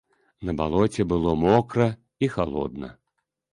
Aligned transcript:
На 0.47 0.55
балоце 0.61 1.05
было 1.11 1.35
мокра 1.43 1.87
і 2.25 2.33
халодна. 2.39 2.93